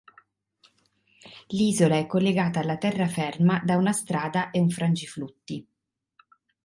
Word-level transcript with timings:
L'isola 1.49 1.95
è 1.95 2.07
collegata 2.07 2.59
alla 2.59 2.77
terraferma 2.79 3.61
da 3.63 3.75
una 3.77 3.91
strada 3.91 4.49
e 4.49 4.59
un 4.59 4.71
frangiflutti. 4.71 5.67